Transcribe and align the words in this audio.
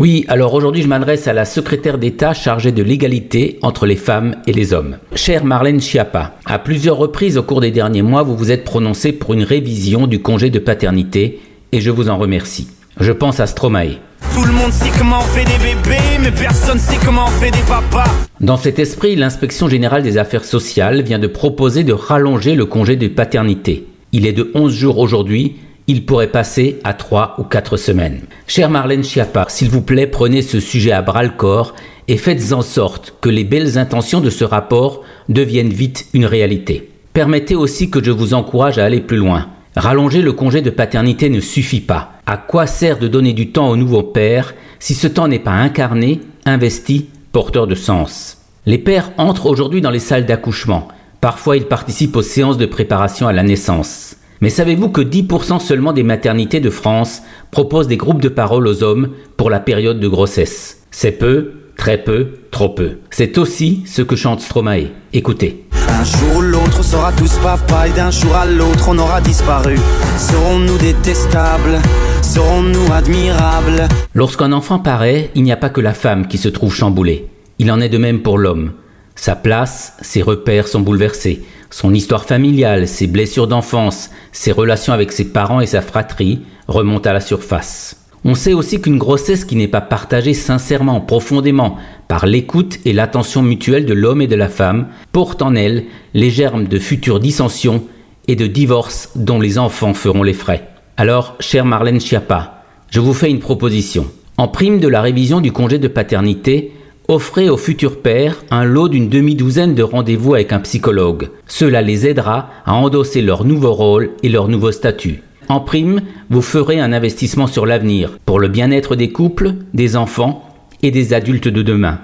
Oui, 0.00 0.24
alors 0.28 0.54
aujourd'hui 0.54 0.80
je 0.80 0.88
m'adresse 0.88 1.28
à 1.28 1.34
la 1.34 1.44
secrétaire 1.44 1.98
d'État 1.98 2.32
chargée 2.32 2.72
de 2.72 2.82
l'égalité 2.82 3.58
entre 3.60 3.84
les 3.84 3.96
femmes 3.96 4.36
et 4.46 4.52
les 4.54 4.72
hommes. 4.72 4.96
Chère 5.14 5.44
Marlène 5.44 5.78
Schiappa, 5.78 6.36
à 6.46 6.58
plusieurs 6.58 6.96
reprises 6.96 7.36
au 7.36 7.42
cours 7.42 7.60
des 7.60 7.70
derniers 7.70 8.00
mois, 8.00 8.22
vous 8.22 8.34
vous 8.34 8.50
êtes 8.50 8.64
prononcée 8.64 9.12
pour 9.12 9.34
une 9.34 9.42
révision 9.42 10.06
du 10.06 10.22
congé 10.22 10.48
de 10.48 10.58
paternité 10.58 11.40
et 11.72 11.82
je 11.82 11.90
vous 11.90 12.08
en 12.08 12.16
remercie. 12.16 12.68
Je 12.98 13.12
pense 13.12 13.40
à 13.40 13.46
Stromae. 13.46 13.98
Tout 14.34 14.44
le 14.44 14.52
monde 14.52 14.72
sait 14.72 14.88
comment 14.98 15.18
on 15.18 15.34
fait 15.34 15.44
des 15.44 15.58
bébés, 15.58 16.18
mais 16.22 16.30
personne 16.32 16.78
sait 16.78 16.96
comment 17.04 17.26
on 17.26 17.32
fait 17.32 17.50
des 17.50 17.68
papas. 17.68 18.10
Dans 18.40 18.56
cet 18.56 18.78
esprit, 18.78 19.16
l'inspection 19.16 19.68
générale 19.68 20.02
des 20.02 20.16
affaires 20.16 20.46
sociales 20.46 21.02
vient 21.02 21.18
de 21.18 21.26
proposer 21.26 21.84
de 21.84 21.92
rallonger 21.92 22.54
le 22.54 22.64
congé 22.64 22.96
de 22.96 23.08
paternité. 23.08 23.86
Il 24.12 24.26
est 24.26 24.32
de 24.32 24.50
11 24.54 24.72
jours 24.72 24.98
aujourd'hui, 24.98 25.56
il 25.90 26.06
pourrait 26.06 26.28
passer 26.28 26.78
à 26.84 26.94
3 26.94 27.34
ou 27.38 27.42
4 27.42 27.76
semaines. 27.76 28.20
Chère 28.46 28.70
Marlène 28.70 29.02
Schiappa, 29.02 29.46
s'il 29.48 29.70
vous 29.70 29.82
plaît, 29.82 30.06
prenez 30.06 30.40
ce 30.40 30.60
sujet 30.60 30.92
à 30.92 31.02
bras 31.02 31.24
le 31.24 31.30
corps 31.30 31.74
et 32.06 32.16
faites 32.16 32.52
en 32.52 32.62
sorte 32.62 33.14
que 33.20 33.28
les 33.28 33.42
belles 33.42 33.76
intentions 33.76 34.20
de 34.20 34.30
ce 34.30 34.44
rapport 34.44 35.02
deviennent 35.28 35.72
vite 35.72 36.06
une 36.14 36.26
réalité. 36.26 36.88
Permettez 37.12 37.56
aussi 37.56 37.90
que 37.90 38.02
je 38.02 38.12
vous 38.12 38.34
encourage 38.34 38.78
à 38.78 38.84
aller 38.84 39.00
plus 39.00 39.16
loin. 39.16 39.48
Rallonger 39.74 40.22
le 40.22 40.32
congé 40.32 40.62
de 40.62 40.70
paternité 40.70 41.28
ne 41.28 41.40
suffit 41.40 41.80
pas. 41.80 42.12
À 42.24 42.36
quoi 42.36 42.68
sert 42.68 43.00
de 43.00 43.08
donner 43.08 43.32
du 43.32 43.50
temps 43.50 43.68
au 43.68 43.76
nouveau 43.76 44.04
père 44.04 44.54
si 44.78 44.94
ce 44.94 45.08
temps 45.08 45.26
n'est 45.26 45.40
pas 45.40 45.50
incarné, 45.50 46.20
investi, 46.46 47.08
porteur 47.32 47.66
de 47.66 47.74
sens? 47.74 48.38
Les 48.64 48.78
pères 48.78 49.10
entrent 49.18 49.46
aujourd'hui 49.46 49.80
dans 49.80 49.90
les 49.90 49.98
salles 49.98 50.26
d'accouchement. 50.26 50.86
Parfois, 51.20 51.56
ils 51.56 51.66
participent 51.66 52.14
aux 52.14 52.22
séances 52.22 52.58
de 52.58 52.66
préparation 52.66 53.26
à 53.26 53.32
la 53.32 53.42
naissance. 53.42 54.14
Mais 54.42 54.48
savez-vous 54.48 54.88
que 54.88 55.02
10% 55.02 55.60
seulement 55.60 55.92
des 55.92 56.02
maternités 56.02 56.60
de 56.60 56.70
France 56.70 57.22
proposent 57.50 57.88
des 57.88 57.98
groupes 57.98 58.22
de 58.22 58.30
parole 58.30 58.66
aux 58.66 58.82
hommes 58.82 59.10
pour 59.36 59.50
la 59.50 59.60
période 59.60 60.00
de 60.00 60.08
grossesse? 60.08 60.78
C'est 60.90 61.12
peu, 61.12 61.52
très 61.76 61.98
peu, 61.98 62.28
trop 62.50 62.70
peu. 62.70 62.92
C'est 63.10 63.36
aussi 63.36 63.82
ce 63.84 64.00
que 64.00 64.16
chante 64.16 64.40
Stromae. 64.40 64.92
Écoutez. 65.12 65.66
Un 65.88 66.04
jour 66.04 66.38
ou 66.38 66.40
l'autre, 66.40 66.78
on 66.78 66.82
sera 66.82 67.12
tous 67.12 67.36
papa 67.42 67.88
et 67.88 67.92
d'un 67.92 68.10
jour 68.10 68.34
à 68.34 68.46
l'autre, 68.46 68.88
on 68.88 68.98
aura 68.98 69.20
disparu. 69.20 69.76
Serons-nous 70.16 70.78
détestables? 70.78 71.78
Serons-nous 72.22 72.90
admirables? 72.94 73.88
Lorsqu'un 74.14 74.52
enfant 74.52 74.78
paraît, 74.78 75.30
il 75.34 75.42
n'y 75.42 75.52
a 75.52 75.58
pas 75.58 75.68
que 75.68 75.82
la 75.82 75.92
femme 75.92 76.28
qui 76.28 76.38
se 76.38 76.48
trouve 76.48 76.74
chamboulée. 76.74 77.26
Il 77.58 77.70
en 77.70 77.80
est 77.80 77.90
de 77.90 77.98
même 77.98 78.22
pour 78.22 78.38
l'homme. 78.38 78.72
Sa 79.16 79.36
place, 79.36 79.98
ses 80.00 80.22
repères 80.22 80.66
sont 80.66 80.80
bouleversés. 80.80 81.42
Son 81.70 81.94
histoire 81.94 82.24
familiale, 82.24 82.88
ses 82.88 83.06
blessures 83.06 83.46
d'enfance, 83.46 84.10
ses 84.32 84.50
relations 84.50 84.92
avec 84.92 85.12
ses 85.12 85.32
parents 85.32 85.60
et 85.60 85.66
sa 85.66 85.82
fratrie 85.82 86.40
remontent 86.66 87.08
à 87.08 87.12
la 87.12 87.20
surface. 87.20 87.96
On 88.24 88.34
sait 88.34 88.52
aussi 88.52 88.80
qu'une 88.80 88.98
grossesse 88.98 89.44
qui 89.44 89.56
n'est 89.56 89.68
pas 89.68 89.80
partagée 89.80 90.34
sincèrement, 90.34 91.00
profondément, 91.00 91.76
par 92.08 92.26
l'écoute 92.26 92.78
et 92.84 92.92
l'attention 92.92 93.40
mutuelle 93.40 93.86
de 93.86 93.94
l'homme 93.94 94.20
et 94.20 94.26
de 94.26 94.36
la 94.36 94.48
femme, 94.48 94.88
porte 95.12 95.42
en 95.42 95.54
elle 95.54 95.84
les 96.12 96.30
germes 96.30 96.66
de 96.66 96.78
futures 96.78 97.20
dissensions 97.20 97.84
et 98.28 98.36
de 98.36 98.46
divorces 98.46 99.10
dont 99.14 99.40
les 99.40 99.56
enfants 99.56 99.94
feront 99.94 100.22
les 100.22 100.34
frais. 100.34 100.68
Alors, 100.96 101.36
chère 101.40 101.64
Marlène 101.64 102.00
Schiappa, 102.00 102.64
je 102.90 103.00
vous 103.00 103.14
fais 103.14 103.30
une 103.30 103.38
proposition. 103.38 104.10
En 104.36 104.48
prime 104.48 104.80
de 104.80 104.88
la 104.88 105.00
révision 105.00 105.40
du 105.40 105.52
congé 105.52 105.78
de 105.78 105.88
paternité, 105.88 106.72
offrez 107.10 107.50
aux 107.50 107.56
futurs 107.56 108.00
pères 108.00 108.44
un 108.52 108.64
lot 108.64 108.88
d'une 108.88 109.08
demi-douzaine 109.08 109.74
de 109.74 109.82
rendez-vous 109.82 110.34
avec 110.34 110.52
un 110.52 110.60
psychologue. 110.60 111.28
Cela 111.46 111.82
les 111.82 112.06
aidera 112.06 112.50
à 112.64 112.74
endosser 112.74 113.20
leur 113.20 113.44
nouveau 113.44 113.72
rôle 113.72 114.10
et 114.22 114.28
leur 114.28 114.46
nouveau 114.46 114.70
statut. 114.70 115.22
En 115.48 115.58
prime, 115.58 116.02
vous 116.30 116.42
ferez 116.42 116.78
un 116.78 116.92
investissement 116.92 117.48
sur 117.48 117.66
l'avenir, 117.66 118.16
pour 118.24 118.38
le 118.38 118.46
bien-être 118.46 118.94
des 118.94 119.10
couples, 119.10 119.54
des 119.74 119.96
enfants 119.96 120.44
et 120.82 120.92
des 120.92 121.12
adultes 121.12 121.48
de 121.48 121.62
demain. 121.62 121.98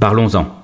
Parlons-en. 0.00 0.57